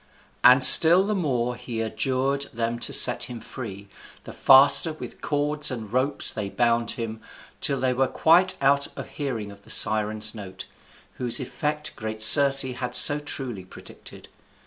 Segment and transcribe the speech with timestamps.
[0.43, 3.87] And still the more he adjured them to set him free,
[4.23, 7.21] the faster with cords and ropes they bound him;
[7.61, 10.65] till they were quite out of hearing of the Sirens' notes,
[11.19, 14.27] whose effect great Circe had so truly predicted.